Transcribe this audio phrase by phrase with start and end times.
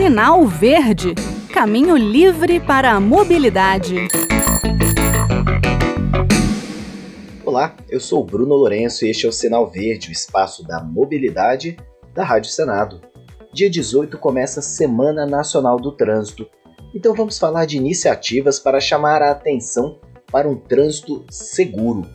[0.00, 1.14] Sinal Verde
[1.52, 4.08] Caminho livre para a mobilidade.
[7.44, 11.76] Olá, eu sou Bruno Lourenço e este é o Sinal Verde, o espaço da mobilidade
[12.14, 13.02] da Rádio Senado.
[13.52, 16.48] Dia 18 começa a Semana Nacional do Trânsito,
[16.94, 20.00] então vamos falar de iniciativas para chamar a atenção
[20.32, 22.08] para um trânsito seguro.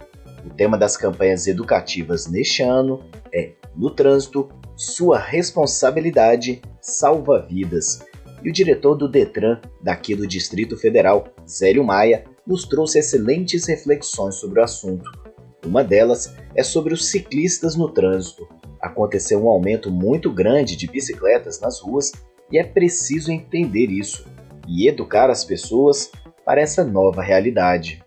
[0.43, 8.05] O tema das campanhas educativas neste ano é No Trânsito, Sua Responsabilidade Salva Vidas.
[8.43, 14.35] E o diretor do Detran, daqui do Distrito Federal, Zélio Maia, nos trouxe excelentes reflexões
[14.35, 15.09] sobre o assunto.
[15.65, 18.47] Uma delas é sobre os ciclistas no trânsito.
[18.79, 22.11] Aconteceu um aumento muito grande de bicicletas nas ruas
[22.51, 24.23] e é preciso entender isso
[24.67, 26.11] e educar as pessoas
[26.45, 28.04] para essa nova realidade.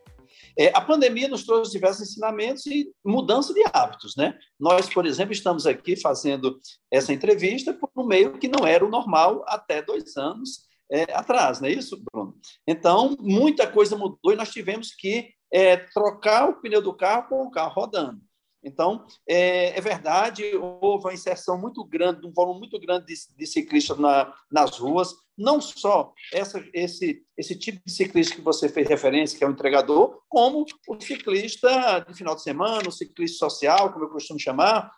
[0.59, 4.17] É, a pandemia nos trouxe diversos ensinamentos e mudança de hábitos.
[4.17, 4.37] Né?
[4.59, 6.59] Nós, por exemplo, estamos aqui fazendo
[6.91, 11.61] essa entrevista por um meio que não era o normal até dois anos é, atrás,
[11.61, 12.35] não é isso, Bruno?
[12.67, 17.43] Então, muita coisa mudou e nós tivemos que é, trocar o pneu do carro com
[17.43, 18.21] o carro rodando.
[18.63, 23.47] Então, é, é, verdade, houve uma inserção muito grande, um volume muito grande de, de
[23.47, 28.89] ciclistas na, nas ruas, não só essa, esse, esse tipo de ciclista que você fez
[28.89, 33.93] referência, que é o entregador, como o ciclista de final de semana, o ciclista social,
[33.93, 34.91] como eu costumo chamar,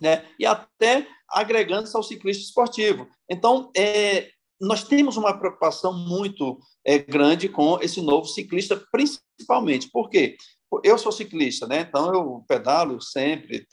[0.00, 0.26] né?
[0.38, 3.06] e até agregando-se ao ciclista esportivo.
[3.28, 9.90] Então, é, nós temos uma preocupação muito é, grande com esse novo ciclista, principalmente.
[9.90, 10.36] Por quê?
[10.82, 11.80] Eu sou ciclista, né?
[11.80, 13.66] então eu pedalo sempre,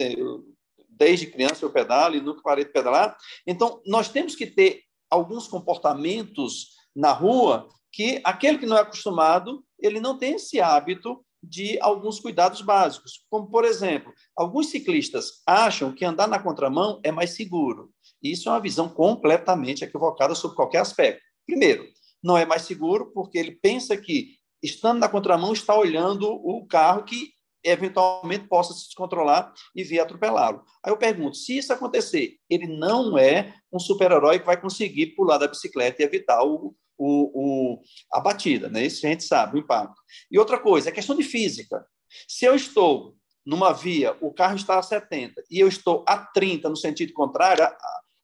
[0.89, 3.15] desde criança eu pedalo e nunca parei de pedalar.
[3.47, 9.63] Então, nós temos que ter alguns comportamentos na rua que aquele que não é acostumado,
[9.79, 15.93] ele não tem esse hábito de alguns cuidados básicos, como, por exemplo, alguns ciclistas acham
[15.93, 17.89] que andar na contramão é mais seguro.
[18.21, 21.21] Isso é uma visão completamente equivocada sobre qualquer aspecto.
[21.45, 21.87] Primeiro,
[22.21, 27.03] não é mais seguro porque ele pensa que estando na contramão, está olhando o carro
[27.03, 30.63] que eventualmente possa se descontrolar e vir atropelá-lo.
[30.83, 35.37] Aí eu pergunto, se isso acontecer, ele não é um super-herói que vai conseguir pular
[35.37, 37.81] da bicicleta e evitar o, o, o,
[38.13, 38.85] a batida, né?
[38.85, 40.01] Isso a gente sabe, o impacto.
[40.31, 41.85] E outra coisa, é questão de física.
[42.27, 46.69] Se eu estou numa via, o carro está a 70 e eu estou a 30
[46.69, 47.77] no sentido contrário, a,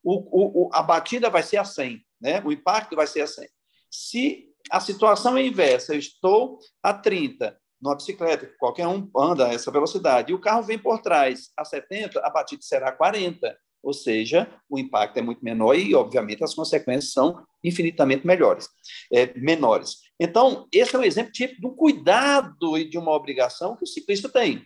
[0.03, 2.41] o, a batida vai ser a 100, né?
[2.45, 3.47] o impacto vai ser a 100.
[3.89, 9.53] Se a situação é inversa, eu estou a 30 numa bicicleta, qualquer um anda a
[9.53, 13.93] essa velocidade, e o carro vem por trás a 70, a batida será 40, ou
[13.93, 18.67] seja, o impacto é muito menor e, obviamente, as consequências são infinitamente melhores,
[19.13, 19.97] é, menores.
[20.19, 24.27] Então, esse é um exemplo de um cuidado e de uma obrigação que o ciclista
[24.27, 24.65] tem.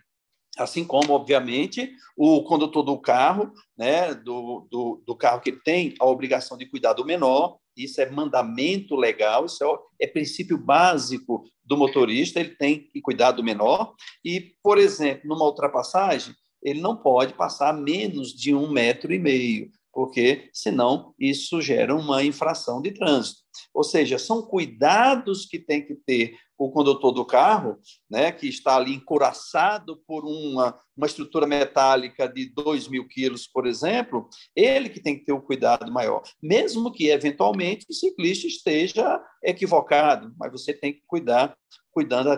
[0.58, 6.06] Assim como, obviamente, o condutor do carro, né, do, do, do carro que tem a
[6.06, 9.64] obrigação de cuidar do menor, isso é mandamento legal, isso
[10.00, 13.94] é, é, princípio básico do motorista, ele tem que cuidar do menor.
[14.24, 19.70] E, por exemplo, numa ultrapassagem, ele não pode passar menos de um metro e meio,
[19.94, 23.40] porque senão isso gera uma infração de trânsito.
[23.74, 27.80] Ou seja, são cuidados que tem que ter o condutor do carro,
[28.12, 33.66] né, que está ali encoraçado por uma, uma estrutura metálica de 2 mil quilos, por
[33.66, 39.24] exemplo, ele que tem que ter o cuidado maior, mesmo que eventualmente o ciclista esteja
[39.42, 41.56] equivocado, mas você tem que cuidar,
[41.92, 42.30] cuidando,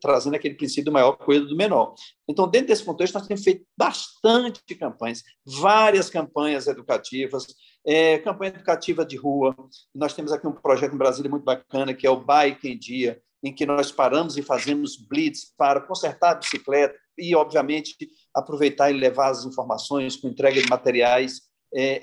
[0.00, 1.94] trazendo aquele princípio do maior cuidado do menor.
[2.26, 7.46] Então, dentro desse contexto, nós temos feito bastante campanhas, várias campanhas educativas,
[7.86, 9.54] é, campanha educativa de rua.
[9.94, 13.20] Nós temos aqui um projeto em Brasília muito bacana, que é o Bike em Dia,
[13.42, 17.94] em que nós paramos e fazemos blitz para consertar a bicicleta e, obviamente,
[18.34, 21.42] aproveitar e levar as informações com entrega de materiais
[21.72, 22.02] é,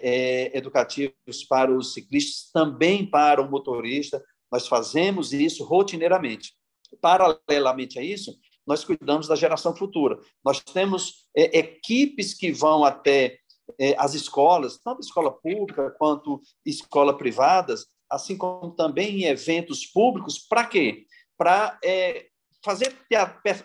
[0.52, 4.24] é, educativos para os ciclistas, também para o motorista.
[4.52, 6.54] Nós fazemos isso rotineiramente.
[7.02, 8.34] Paralelamente a isso,
[8.66, 10.20] nós cuidamos da geração futura.
[10.44, 13.38] Nós temos é, equipes que vão até
[13.80, 20.40] é, as escolas, tanto escola pública quanto escola privadas, assim como também em eventos públicos,
[20.40, 21.06] para quê?
[21.38, 22.28] Para é,
[22.64, 22.96] fazer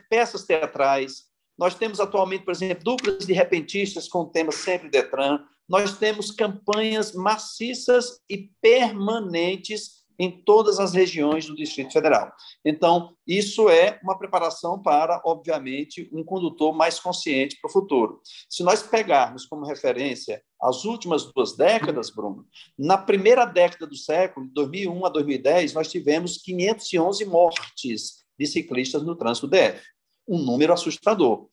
[0.09, 1.25] peças teatrais.
[1.59, 5.41] Nós temos atualmente, por exemplo, duplas de repentistas com o tema sempre Detran.
[5.69, 12.33] Nós temos campanhas maciças e permanentes em todas as regiões do Distrito Federal.
[12.65, 18.21] Então, isso é uma preparação para, obviamente, um condutor mais consciente para o futuro.
[18.49, 22.47] Se nós pegarmos como referência as últimas duas décadas, Bruno,
[22.79, 29.03] na primeira década do século, de 2001 a 2010, nós tivemos 511 mortes de ciclistas
[29.03, 29.83] no trânsito DF,
[30.29, 31.49] um número assustador.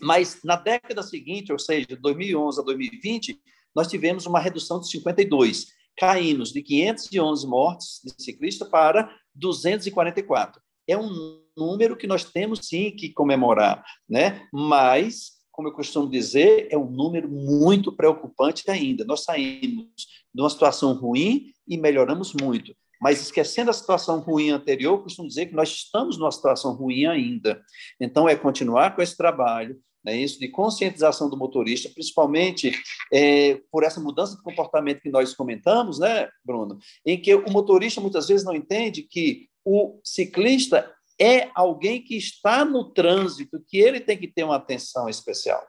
[0.00, 3.40] Mas na década seguinte, ou seja, de 2011 a 2020,
[3.74, 5.66] nós tivemos uma redução de 52
[5.96, 10.60] caímos de 511 mortes de ciclista para 244.
[10.88, 14.46] É um número que nós temos sim que comemorar, né?
[14.52, 19.04] Mas, como eu costumo dizer, é um número muito preocupante ainda.
[19.04, 19.86] Nós saímos
[20.34, 22.74] de uma situação ruim e melhoramos muito.
[23.00, 27.62] Mas esquecendo a situação ruim anterior, costumo dizer que nós estamos numa situação ruim ainda.
[28.00, 32.72] Então, é continuar com esse trabalho, né, isso de conscientização do motorista, principalmente
[33.12, 38.00] é, por essa mudança de comportamento que nós comentamos, né, Bruno, em que o motorista
[38.00, 44.00] muitas vezes não entende que o ciclista é alguém que está no trânsito, que ele
[44.00, 45.64] tem que ter uma atenção especial.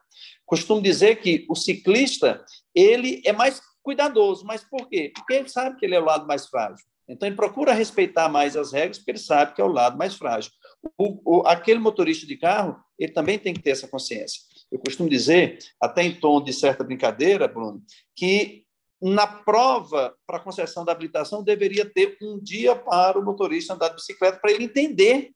[0.45, 2.43] Costumo dizer que o ciclista
[2.73, 5.11] ele é mais cuidadoso, mas por quê?
[5.13, 6.83] Porque ele sabe que ele é o lado mais frágil.
[7.07, 10.15] Então, ele procura respeitar mais as regras, porque ele sabe que é o lado mais
[10.15, 10.51] frágil.
[10.97, 14.41] O, o, aquele motorista de carro, ele também tem que ter essa consciência.
[14.71, 17.83] Eu costumo dizer, até em tom de certa brincadeira, Bruno,
[18.15, 18.64] que
[19.01, 23.95] na prova para concessão da habilitação deveria ter um dia para o motorista andar de
[23.95, 25.31] bicicleta, para ele entender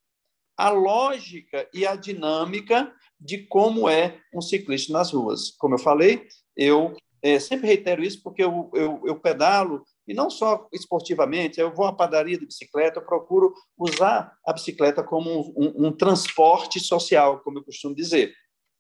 [0.58, 5.52] a lógica e a dinâmica de como é um ciclista nas ruas.
[5.52, 10.30] Como eu falei, eu é, sempre reitero isso porque eu, eu, eu pedalo e não
[10.30, 15.54] só esportivamente, eu vou à padaria de bicicleta, eu procuro usar a bicicleta como um,
[15.56, 18.34] um, um transporte social, como eu costumo dizer.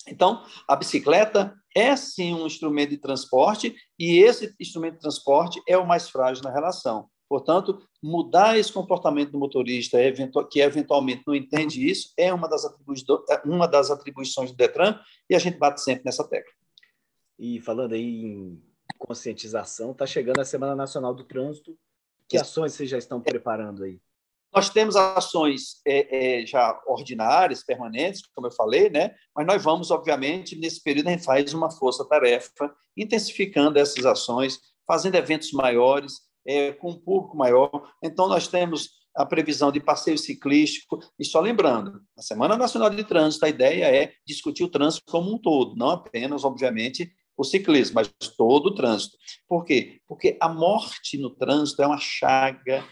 [0.10, 5.78] Então, a bicicleta é sim um instrumento de transporte e esse instrumento de transporte é
[5.78, 7.08] o mais frágil na relação.
[7.30, 10.00] Portanto, mudar esse comportamento do motorista
[10.50, 12.64] que eventualmente não entende isso é uma das,
[13.46, 16.52] uma das atribuições do Detran e a gente bate sempre nessa tecla.
[17.38, 18.62] E falando aí em
[18.98, 21.78] conscientização, está chegando a Semana Nacional do Trânsito.
[22.28, 24.02] Que ações vocês já estão preparando aí?
[24.54, 29.14] Nós temos ações é, é, já ordinárias, permanentes, como eu falei, né?
[29.36, 35.16] mas nós vamos, obviamente, nesse período, a gente faz uma força-tarefa, intensificando essas ações, fazendo
[35.16, 36.14] eventos maiores,
[36.48, 37.70] é, com um público maior.
[38.04, 41.00] Então, nós temos a previsão de passeio ciclístico.
[41.20, 45.34] E só lembrando, na Semana Nacional de Trânsito, a ideia é discutir o trânsito como
[45.34, 49.18] um todo, não apenas, obviamente, o ciclismo, mas todo o trânsito.
[49.48, 50.00] Por quê?
[50.08, 52.84] Porque a morte no trânsito é uma chaga,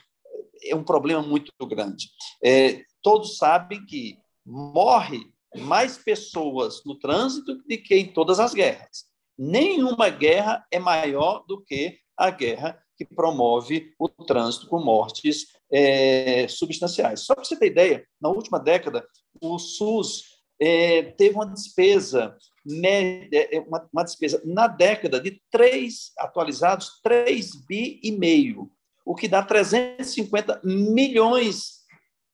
[0.63, 2.09] é um problema muito grande.
[2.43, 5.21] É, todos sabem que morre
[5.55, 9.05] mais pessoas no trânsito do que em todas as guerras.
[9.37, 16.47] Nenhuma guerra é maior do que a guerra que promove o trânsito com mortes é,
[16.47, 17.21] substanciais.
[17.21, 19.05] Só para você ter ideia, na última década,
[19.39, 20.23] o SUS
[20.59, 27.65] é, teve uma despesa média, é, uma, uma, despesa na década de três atualizados, 3
[27.67, 28.69] bi e meio,
[29.07, 31.77] o que dá 350 milhões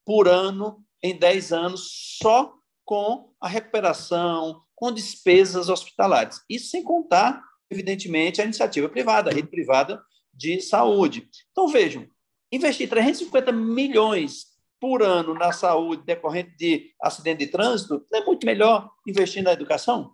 [0.04, 2.52] por ano em 10 anos só
[2.84, 6.40] com a recuperação, com despesas hospitalares.
[6.50, 7.40] Isso sem contar,
[7.70, 11.28] evidentemente, a iniciativa privada, a rede privada de saúde.
[11.52, 12.08] Então, vejam,
[12.50, 14.46] investir 350 milhões
[14.80, 19.52] por ano na saúde decorrente de acidente de trânsito, não é muito melhor investir na
[19.52, 20.12] educação?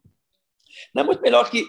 [0.95, 1.65] Não é muito melhor que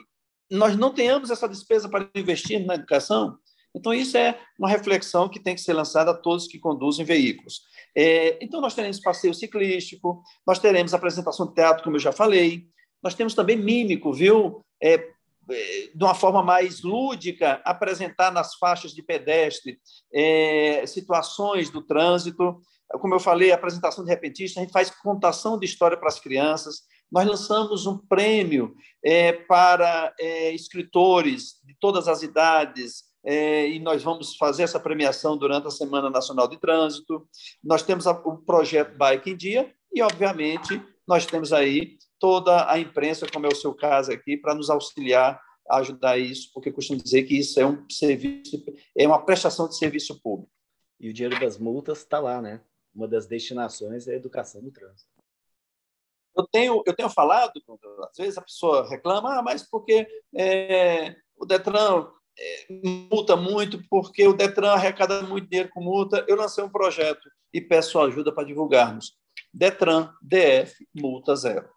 [0.51, 3.37] nós não tenhamos essa despesa para investir na educação?
[3.75, 7.61] Então, isso é uma reflexão que tem que ser lançada a todos que conduzem veículos.
[7.95, 12.65] É, então, nós teremos passeio ciclístico, nós teremos apresentação de teatro, como eu já falei,
[13.01, 14.63] nós temos também mímico, viu?
[14.81, 14.93] É,
[15.49, 19.79] é de uma forma mais lúdica, apresentar nas faixas de pedestre
[20.13, 22.61] é, situações do trânsito
[22.99, 26.81] como eu falei, apresentação de repentista, a gente faz contação de história para as crianças.
[27.11, 28.73] Nós lançamos um prêmio
[29.03, 35.37] é, para é, escritores de todas as idades, é, e nós vamos fazer essa premiação
[35.37, 37.27] durante a Semana Nacional de Trânsito.
[37.63, 42.79] Nós temos a, o projeto Bike em Dia, e, obviamente, nós temos aí toda a
[42.79, 47.01] imprensa, como é o seu caso aqui, para nos auxiliar a ajudar isso, porque costumo
[47.01, 48.63] dizer que isso é um serviço,
[48.97, 50.51] é uma prestação de serviço público.
[50.99, 52.61] E o dinheiro das multas está lá, né?
[52.93, 55.09] uma das destinações é a educação no trânsito.
[56.35, 57.51] Eu tenho, eu tenho falado,
[58.09, 62.09] às vezes a pessoa reclama, ah, mas porque é, o Detran
[63.11, 66.25] multa muito, porque o Detran arrecada muito dinheiro com multa.
[66.27, 69.13] Eu lancei um projeto e peço ajuda para divulgarmos.
[69.53, 71.69] Detran DF multa zero.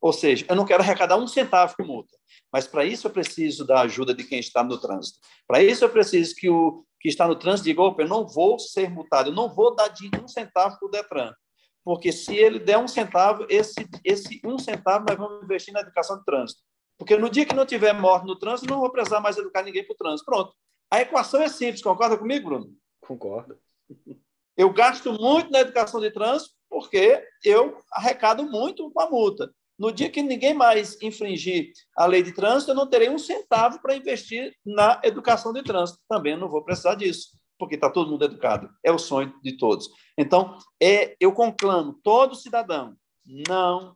[0.00, 2.14] Ou seja, eu não quero arrecadar um centavo com multa,
[2.52, 5.18] mas para isso eu preciso da ajuda de quem está no trânsito.
[5.46, 8.58] Para isso eu preciso que o que está no trânsito diga: opa, eu não vou
[8.58, 11.32] ser multado, eu não vou dar de um centavo para o Detran.
[11.82, 16.18] Porque se ele der um centavo, esse, esse um centavo nós vamos investir na educação
[16.18, 16.62] de trânsito.
[16.98, 19.84] Porque no dia que não tiver morte no trânsito, não vou precisar mais educar ninguém
[19.84, 20.24] para o trânsito.
[20.24, 20.54] Pronto.
[20.90, 22.72] A equação é simples, concorda comigo, Bruno?
[23.00, 23.58] Concordo.
[24.56, 29.52] Eu gasto muito na educação de trânsito porque eu arrecado muito com a multa.
[29.78, 33.80] No dia que ninguém mais infringir a lei de trânsito, eu não terei um centavo
[33.82, 35.98] para investir na educação de trânsito.
[36.08, 38.70] Também não vou precisar disso, porque está todo mundo educado.
[38.84, 39.88] É o sonho de todos.
[40.16, 42.96] Então, é, eu conclamo todo cidadão,
[43.48, 43.94] não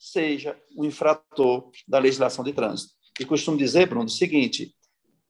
[0.00, 2.94] seja um infrator da legislação de trânsito.
[3.20, 4.74] E costumo dizer, Bruno, o seguinte: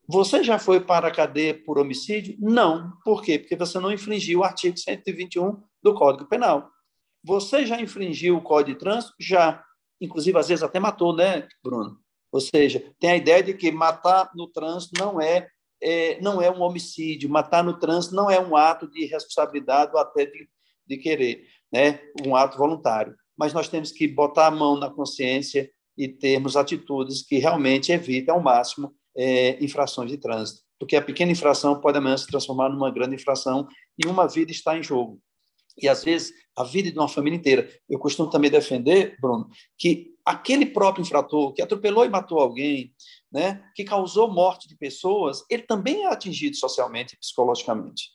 [0.07, 2.37] você já foi para a cadeia por homicídio?
[2.39, 2.93] Não.
[3.05, 3.39] Por quê?
[3.39, 6.71] Porque você não infringiu o artigo 121 do Código Penal.
[7.23, 9.15] Você já infringiu o Código de Trânsito?
[9.21, 9.63] Já.
[10.01, 11.99] Inclusive, às vezes até matou, né, Bruno?
[12.33, 15.49] Ou seja, tem a ideia de que matar no trânsito não é,
[15.83, 19.99] é não é um homicídio, matar no trânsito não é um ato de responsabilidade ou
[19.99, 20.49] até de,
[20.87, 22.01] de querer, né?
[22.25, 23.15] um ato voluntário.
[23.41, 28.35] Mas nós temos que botar a mão na consciência e termos atitudes que realmente evitem
[28.35, 32.91] ao máximo é, infrações de trânsito, porque a pequena infração pode amanhã se transformar numa
[32.91, 33.67] grande infração
[33.99, 35.19] e uma vida está em jogo
[35.81, 37.69] e às vezes a vida de uma família inteira.
[37.89, 42.93] Eu costumo também defender, Bruno, que aquele próprio infrator que atropelou e matou alguém,
[43.33, 48.11] né, que causou morte de pessoas, ele também é atingido socialmente e psicologicamente.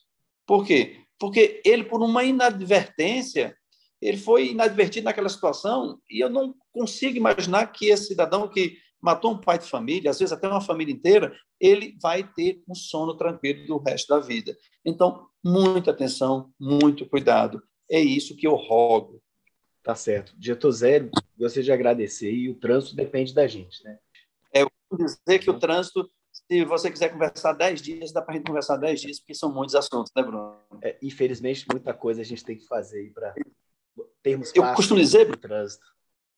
[0.46, 1.02] Por quê?
[1.18, 3.58] Porque ele, por uma inadvertência,
[4.02, 9.32] ele foi inadvertido naquela situação e eu não consigo imaginar que esse cidadão que matou
[9.32, 13.16] um pai de família, às vezes até uma família inteira, ele vai ter um sono
[13.16, 14.58] tranquilo do resto da vida.
[14.84, 17.62] Então, muita atenção, muito cuidado.
[17.90, 19.22] É isso que eu rogo.
[19.84, 20.34] Tá certo.
[20.36, 24.00] Dieto Zero, gostaria de agradecer e o trânsito depende da gente, né?
[24.52, 28.34] É, eu vou dizer que o trânsito, se você quiser conversar 10 dias, dá para
[28.34, 30.58] a gente conversar 10 dias, porque são muitos assuntos, né, Bruno?
[30.82, 33.36] É, infelizmente, muita coisa a gente tem que fazer aí para
[34.26, 35.86] termos Eu costumo dizer, trânsito.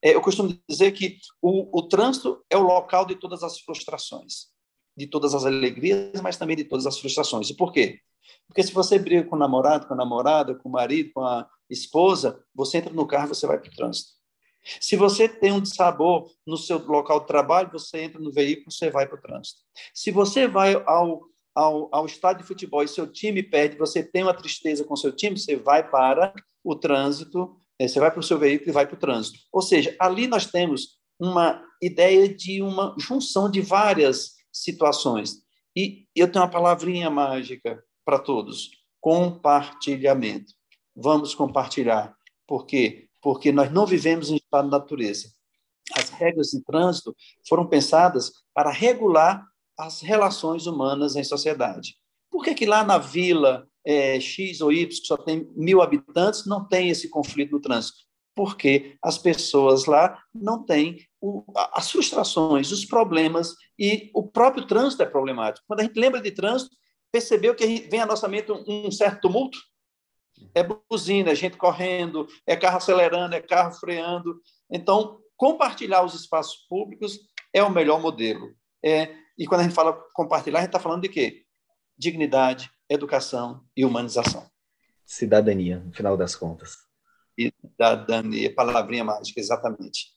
[0.03, 4.47] É, eu costumo dizer que o, o trânsito é o local de todas as frustrações,
[4.95, 7.49] de todas as alegrias, mas também de todas as frustrações.
[7.49, 7.99] E por quê?
[8.45, 11.49] Porque se você briga com o namorado, com a namorada, com o marido, com a
[11.69, 14.11] esposa, você entra no carro e você vai para o trânsito.
[14.81, 18.91] Se você tem um dissabor no seu local de trabalho, você entra no veículo, você
[18.91, 19.61] vai para o trânsito.
[19.93, 21.21] Se você vai ao,
[21.55, 25.13] ao, ao estádio de futebol e seu time perde, você tem uma tristeza com seu
[25.13, 28.95] time, você vai para o trânsito você vai para o seu veículo e vai para
[28.95, 29.39] o trânsito.
[29.51, 35.35] Ou seja, ali nós temos uma ideia de uma junção de várias situações.
[35.75, 40.53] E eu tenho uma palavrinha mágica para todos: compartilhamento.
[40.95, 42.15] Vamos compartilhar.
[42.47, 43.07] Por quê?
[43.21, 45.31] Porque nós não vivemos em estado de natureza.
[45.95, 47.15] As regras de trânsito
[47.47, 49.45] foram pensadas para regular
[49.77, 51.95] as relações humanas em sociedade.
[52.31, 56.45] Por que, que lá na vila é, X ou Y, que só tem mil habitantes,
[56.45, 57.99] não tem esse conflito no trânsito?
[58.35, 65.01] Porque as pessoas lá não têm o, as frustrações, os problemas, e o próprio trânsito
[65.03, 65.65] é problemático.
[65.65, 66.75] Quando a gente lembra de trânsito,
[67.09, 69.57] percebeu que vem à nossa mente um, um certo tumulto?
[70.53, 74.39] É buzina, é gente correndo, é carro acelerando, é carro freando.
[74.69, 77.19] Então, compartilhar os espaços públicos
[77.53, 78.53] é o melhor modelo.
[78.83, 81.47] É, e quando a gente fala compartilhar, a gente está falando de quê?
[81.97, 84.45] dignidade, educação e humanização.
[85.05, 86.77] Cidadania, no final das contas.
[87.37, 90.15] Cidadania, palavrinha mágica, exatamente.